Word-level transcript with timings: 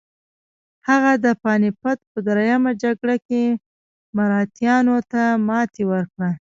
هغه 0.87 1.11
د 1.25 1.27
پاني 1.43 1.71
پت 1.81 1.99
په 2.11 2.19
دریمه 2.27 2.71
جګړه 2.83 3.15
کې 3.27 3.43
مراتیانو 4.17 4.97
ته 5.11 5.21
ماتې 5.47 5.83
ورکړه. 5.91 6.29